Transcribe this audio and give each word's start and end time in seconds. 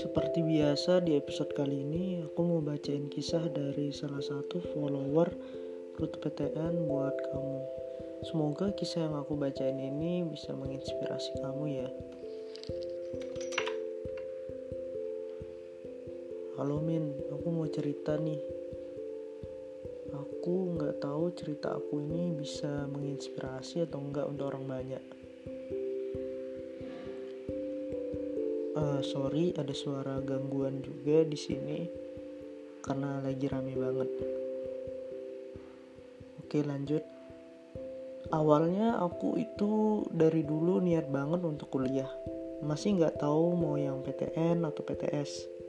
Seperti 0.00 0.40
biasa 0.40 1.04
di 1.04 1.12
episode 1.12 1.52
kali 1.52 1.84
ini 1.84 2.24
aku 2.24 2.40
mau 2.40 2.64
bacain 2.64 3.12
kisah 3.12 3.52
dari 3.52 3.92
salah 3.92 4.24
satu 4.24 4.56
follower 4.72 5.28
Rute 6.00 6.16
PTN 6.24 6.88
buat 6.88 7.12
kamu. 7.28 7.60
Semoga 8.24 8.72
kisah 8.72 9.04
yang 9.04 9.20
aku 9.20 9.36
bacain 9.36 9.76
ini 9.76 10.24
bisa 10.24 10.56
menginspirasi 10.56 11.44
kamu 11.44 11.84
ya. 11.84 11.88
Halo 16.56 16.80
Min, 16.80 17.12
aku 17.36 17.52
mau 17.52 17.68
cerita 17.68 18.16
nih. 18.16 18.40
Aku 20.16 20.80
nggak 20.80 21.04
tahu 21.04 21.28
cerita 21.36 21.76
aku 21.76 22.00
ini 22.00 22.32
bisa 22.40 22.88
menginspirasi 22.88 23.84
atau 23.84 24.00
enggak 24.00 24.32
untuk 24.32 24.48
orang 24.48 24.64
banyak. 24.64 25.19
Uh, 28.80 29.00
sorry 29.04 29.52
ada 29.60 29.76
suara 29.76 30.16
gangguan 30.24 30.80
juga 30.80 31.22
di 31.28 31.36
sini 31.36 31.78
karena 32.80 33.20
lagi 33.20 33.44
rame 33.44 33.76
banget. 33.76 34.10
Oke 36.40 36.64
lanjut. 36.64 37.04
Awalnya 38.32 38.96
aku 38.96 39.36
itu 39.36 40.02
dari 40.08 40.40
dulu 40.40 40.80
niat 40.80 41.12
banget 41.12 41.44
untuk 41.44 41.68
kuliah. 41.68 42.08
Masih 42.64 42.96
nggak 42.96 43.20
tahu 43.20 43.52
mau 43.52 43.76
yang 43.76 44.00
PTN 44.00 44.64
atau 44.64 44.80
PTS 44.80 45.60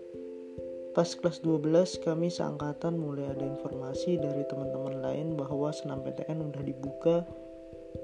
pas 0.91 1.08
kelas 1.08 1.40
12 1.40 2.04
kami 2.04 2.28
seangkatan 2.28 3.00
mulai 3.00 3.32
ada 3.32 3.48
informasi 3.48 4.20
dari 4.20 4.44
teman-teman 4.44 5.00
lain 5.00 5.40
bahwa 5.40 5.72
senam 5.72 6.04
PTN 6.04 6.52
udah 6.52 6.64
dibuka 6.68 7.24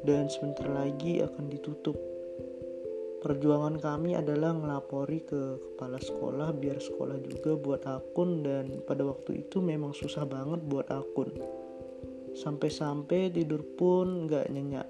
dan 0.08 0.32
sebentar 0.32 0.72
lagi 0.72 1.20
akan 1.20 1.52
ditutup 1.52 2.00
Perjuangan 3.18 3.82
kami 3.82 4.14
adalah 4.14 4.54
ngelapori 4.54 5.26
ke 5.26 5.42
kepala 5.58 5.98
sekolah 5.98 6.54
biar 6.54 6.78
sekolah 6.78 7.18
juga 7.26 7.58
buat 7.58 7.82
akun 7.90 8.46
dan 8.46 8.86
pada 8.86 9.02
waktu 9.09 9.42
itu 9.42 9.58
memang 9.58 9.90
susah 9.98 10.22
banget 10.30 10.62
buat 10.62 10.86
akun. 10.94 11.34
Sampai-sampai 12.38 13.34
tidur 13.34 13.66
pun 13.74 14.30
gak 14.30 14.54
nyenyak. 14.54 14.86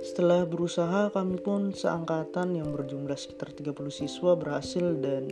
Setelah 0.00 0.48
berusaha 0.48 1.12
kami 1.12 1.36
pun 1.36 1.76
seangkatan 1.76 2.56
yang 2.56 2.72
berjumlah 2.72 3.16
sekitar 3.20 3.52
30 3.52 3.76
siswa 3.92 4.32
berhasil 4.40 4.96
dan 5.04 5.28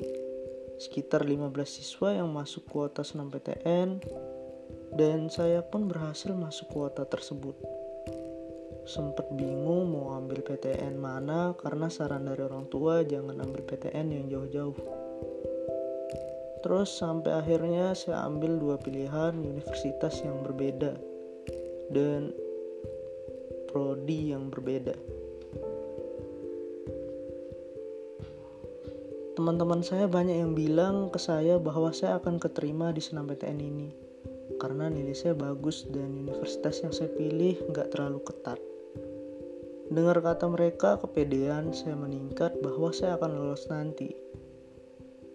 sekitar 0.76 1.24
15 1.24 1.48
siswa 1.64 2.12
yang 2.12 2.28
masuk 2.28 2.68
kuota 2.68 3.00
senam 3.00 3.32
PTN 3.32 4.04
dan 4.92 5.32
saya 5.32 5.64
pun 5.64 5.88
berhasil 5.88 6.36
masuk 6.36 6.68
kuota 6.76 7.08
tersebut 7.08 7.81
sempet 8.82 9.30
bingung 9.38 9.94
mau 9.94 10.18
ambil 10.18 10.42
PTN 10.42 10.98
mana 10.98 11.54
karena 11.54 11.86
saran 11.86 12.26
dari 12.26 12.42
orang 12.42 12.66
tua 12.66 13.06
jangan 13.06 13.38
ambil 13.38 13.62
PTN 13.62 14.06
yang 14.10 14.26
jauh-jauh. 14.26 14.78
Terus 16.62 16.94
sampai 16.94 17.34
akhirnya 17.34 17.90
saya 17.94 18.22
ambil 18.26 18.58
dua 18.58 18.78
pilihan 18.78 19.34
universitas 19.34 20.22
yang 20.22 20.46
berbeda 20.46 20.94
dan 21.90 22.30
prodi 23.70 24.30
yang 24.30 24.46
berbeda. 24.46 24.94
Teman-teman 29.32 29.82
saya 29.82 30.06
banyak 30.06 30.38
yang 30.38 30.52
bilang 30.54 31.10
ke 31.10 31.18
saya 31.18 31.58
bahwa 31.58 31.90
saya 31.90 32.20
akan 32.22 32.38
keterima 32.38 32.94
di 32.94 33.02
senam 33.02 33.26
PTN 33.26 33.58
ini 33.58 33.88
karena 34.62 34.86
nilai 34.86 35.16
saya 35.16 35.34
bagus 35.34 35.82
dan 35.90 36.14
universitas 36.14 36.86
yang 36.86 36.94
saya 36.94 37.10
pilih 37.10 37.58
nggak 37.74 37.90
terlalu 37.90 38.22
ketat. 38.22 38.71
Dengar 39.92 40.24
kata 40.24 40.48
mereka, 40.48 40.96
kepedean 40.96 41.76
saya 41.76 41.92
meningkat 41.92 42.56
bahwa 42.64 42.88
saya 42.96 43.20
akan 43.20 43.30
lolos 43.36 43.68
nanti. 43.68 44.08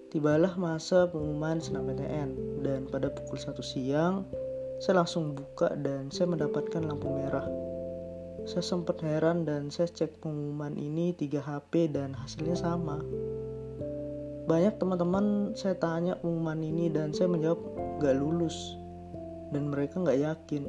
Tibalah 0.10 0.58
masa 0.58 1.06
pengumuman 1.06 1.62
senam 1.62 1.86
PTN 1.86 2.64
dan 2.66 2.90
pada 2.90 3.14
pukul 3.14 3.38
1 3.38 3.54
siang 3.62 4.26
saya 4.82 5.06
langsung 5.06 5.38
buka 5.38 5.78
dan 5.78 6.10
saya 6.10 6.34
mendapatkan 6.34 6.82
lampu 6.82 7.06
merah. 7.06 7.46
Saya 8.50 8.66
sempat 8.66 8.98
heran 9.06 9.46
dan 9.46 9.70
saya 9.70 9.94
cek 9.94 10.26
pengumuman 10.26 10.74
ini 10.74 11.14
3 11.14 11.38
HP 11.38 11.94
dan 11.94 12.18
hasilnya 12.18 12.58
sama. 12.58 12.98
Banyak 14.50 14.82
teman-teman 14.82 15.54
saya 15.54 15.78
tanya 15.78 16.18
pengumuman 16.18 16.66
ini 16.66 16.90
dan 16.90 17.14
saya 17.14 17.30
menjawab 17.30 17.62
gak 18.02 18.18
lulus 18.18 18.74
dan 19.54 19.70
mereka 19.70 20.02
gak 20.02 20.18
yakin. 20.18 20.66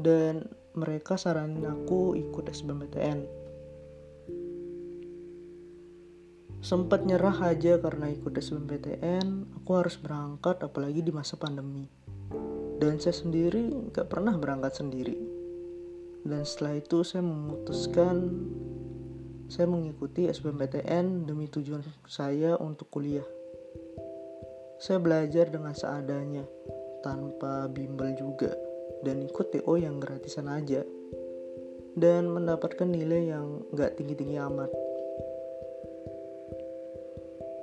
Dan 0.00 0.59
mereka 0.78 1.18
saranin 1.18 1.66
aku 1.66 2.14
ikut 2.14 2.46
SBMPTN. 2.46 3.26
Sempat 6.60 7.08
nyerah 7.08 7.34
aja 7.50 7.80
karena 7.80 8.12
ikut 8.12 8.30
SBMPTN, 8.36 9.58
aku 9.58 9.70
harus 9.74 9.96
berangkat 9.98 10.60
apalagi 10.62 11.00
di 11.02 11.10
masa 11.10 11.34
pandemi. 11.40 11.88
Dan 12.78 13.00
saya 13.02 13.16
sendiri 13.16 13.90
gak 13.90 14.12
pernah 14.12 14.36
berangkat 14.38 14.78
sendiri. 14.78 15.18
Dan 16.22 16.44
setelah 16.44 16.78
itu 16.78 17.00
saya 17.02 17.24
memutuskan 17.24 18.16
saya 19.50 19.66
mengikuti 19.66 20.30
SBMPTN 20.30 21.26
demi 21.26 21.50
tujuan 21.50 21.82
saya 22.06 22.54
untuk 22.60 22.92
kuliah. 22.92 23.26
Saya 24.78 25.02
belajar 25.02 25.50
dengan 25.50 25.74
seadanya, 25.74 26.46
tanpa 27.02 27.66
bimbel 27.66 28.14
juga 28.14 28.69
dan 29.04 29.24
ikut 29.24 29.52
TO 29.52 29.74
yang 29.76 30.00
gratisan 30.00 30.48
aja 30.48 30.84
dan 31.98 32.30
mendapatkan 32.30 32.86
nilai 32.86 33.34
yang 33.34 33.66
gak 33.74 33.98
tinggi-tinggi 33.98 34.38
amat. 34.38 34.70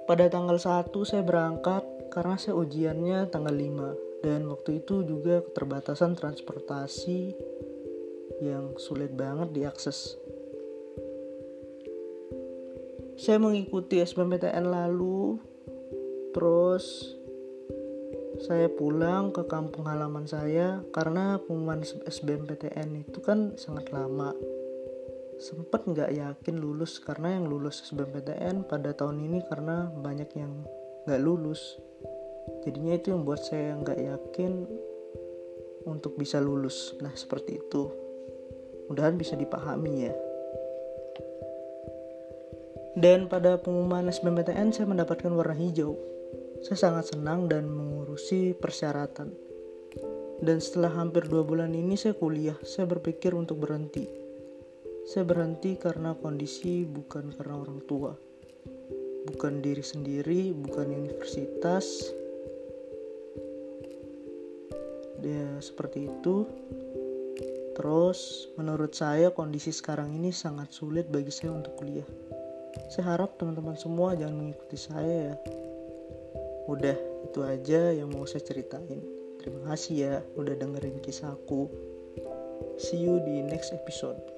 Pada 0.08 0.32
tanggal 0.32 0.56
1 0.56 0.88
saya 1.04 1.24
berangkat 1.24 1.84
karena 2.14 2.40
saya 2.40 2.56
ujiannya 2.56 3.28
tanggal 3.28 3.52
5 3.52 4.24
dan 4.24 4.48
waktu 4.48 4.80
itu 4.84 5.04
juga 5.04 5.44
keterbatasan 5.44 6.16
transportasi 6.16 7.36
yang 8.40 8.78
sulit 8.78 9.12
banget 9.14 9.52
diakses. 9.52 10.16
Saya 13.18 13.42
mengikuti 13.42 13.98
SBMPTN 13.98 14.70
lalu 14.70 15.42
terus 16.38 17.17
saya 18.38 18.70
pulang 18.70 19.34
ke 19.34 19.50
kampung 19.50 19.90
halaman 19.90 20.30
saya 20.30 20.86
karena 20.94 21.42
pengumuman 21.42 21.82
SBMPTN 21.82 23.02
itu 23.02 23.18
kan 23.18 23.58
sangat 23.58 23.90
lama. 23.90 24.30
Sempet 25.42 25.86
nggak 25.90 26.14
yakin 26.14 26.62
lulus 26.62 27.02
karena 27.02 27.38
yang 27.38 27.50
lulus 27.50 27.82
SBMPTN 27.90 28.70
pada 28.70 28.94
tahun 28.94 29.26
ini 29.26 29.42
karena 29.50 29.90
banyak 29.90 30.30
yang 30.38 30.54
nggak 31.10 31.22
lulus. 31.22 31.82
Jadinya 32.62 32.94
itu 32.94 33.10
yang 33.10 33.26
buat 33.26 33.42
saya 33.42 33.74
nggak 33.82 34.00
yakin 34.06 34.54
untuk 35.90 36.14
bisa 36.14 36.38
lulus. 36.38 36.94
Nah 37.02 37.14
seperti 37.18 37.58
itu. 37.58 37.90
Mudahan 38.86 39.18
bisa 39.18 39.34
dipahami 39.34 39.94
ya. 40.06 40.14
Dan 42.98 43.30
pada 43.30 43.58
pengumuman 43.62 44.10
SBMPTN 44.10 44.74
saya 44.74 44.86
mendapatkan 44.90 45.30
warna 45.34 45.54
hijau 45.58 46.17
saya 46.66 46.78
sangat 46.78 47.14
senang 47.14 47.46
dan 47.46 47.70
mengurusi 47.70 48.58
persyaratan. 48.58 49.30
Dan 50.38 50.62
setelah 50.62 50.94
hampir 50.94 51.26
dua 51.26 51.42
bulan 51.42 51.74
ini 51.74 51.98
saya 51.98 52.14
kuliah, 52.14 52.58
saya 52.62 52.86
berpikir 52.86 53.34
untuk 53.34 53.58
berhenti. 53.58 54.06
Saya 55.10 55.26
berhenti 55.26 55.80
karena 55.80 56.14
kondisi 56.14 56.86
bukan 56.86 57.34
karena 57.34 57.58
orang 57.58 57.82
tua. 57.90 58.14
Bukan 59.28 59.60
diri 59.66 59.82
sendiri, 59.82 60.54
bukan 60.54 60.94
universitas. 60.94 62.14
Ya 65.26 65.58
seperti 65.58 66.06
itu. 66.06 66.46
Terus 67.74 68.50
menurut 68.58 68.94
saya 68.94 69.34
kondisi 69.34 69.70
sekarang 69.70 70.14
ini 70.14 70.34
sangat 70.34 70.74
sulit 70.74 71.10
bagi 71.10 71.34
saya 71.34 71.54
untuk 71.54 71.78
kuliah. 71.78 72.06
Saya 72.94 73.18
harap 73.18 73.38
teman-teman 73.42 73.78
semua 73.78 74.14
jangan 74.14 74.38
mengikuti 74.38 74.78
saya 74.78 75.34
ya. 75.34 75.36
Udah 76.68 76.96
itu 77.24 77.40
aja 77.42 77.96
yang 77.96 78.12
mau 78.12 78.28
saya 78.28 78.44
ceritain. 78.44 79.02
Terima 79.40 79.72
kasih 79.72 79.96
ya 79.96 80.16
udah 80.36 80.54
dengerin 80.54 81.00
kisahku. 81.00 81.72
See 82.78 83.02
you 83.02 83.24
di 83.24 83.42
next 83.42 83.72
episode. 83.74 84.37